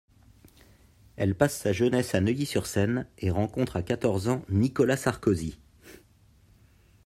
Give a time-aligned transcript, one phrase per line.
[1.15, 5.59] Elle passe sa jeunesse à Neuilly-sur-Seine et rencontre à quatorze ans Nicolas Sarkozy.